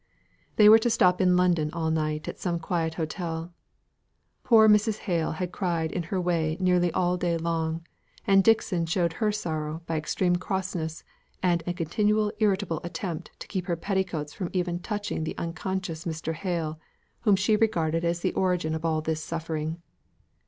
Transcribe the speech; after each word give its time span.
They 0.55 0.67
were 0.67 0.79
to 0.79 0.89
stop 0.89 1.21
in 1.21 1.37
London 1.37 1.69
all 1.73 1.91
night 1.91 2.27
at 2.27 2.39
some 2.39 2.57
quiet 2.57 2.95
hotel. 2.95 3.53
Poor 4.43 4.67
Mrs. 4.67 5.01
Hale 5.05 5.33
had 5.33 5.51
cried 5.51 5.91
in 5.91 6.01
her 6.09 6.19
way 6.19 6.57
nearly 6.59 6.91
all 6.93 7.17
day 7.17 7.37
long; 7.37 7.85
and 8.25 8.43
Dixon 8.43 8.87
showed 8.87 9.13
her 9.13 9.31
sorrow 9.31 9.83
by 9.85 9.97
extreme 9.97 10.37
crossness, 10.37 11.03
and 11.43 11.61
a 11.67 11.73
continual 11.73 12.33
irritable 12.39 12.81
attempt 12.83 13.29
to 13.41 13.47
keep 13.47 13.67
her 13.67 13.75
petticoats 13.75 14.33
from 14.33 14.49
even 14.53 14.79
touching 14.79 15.23
the 15.23 15.37
unconscious 15.37 16.05
Mr. 16.05 16.33
Hale, 16.33 16.79
whom 17.19 17.35
she 17.35 17.55
regarded 17.55 18.03
as 18.03 18.21
the 18.21 18.33
origin 18.33 18.73
of 18.73 18.83
all 18.83 19.01
this 19.01 19.23
suffering. 19.23 19.83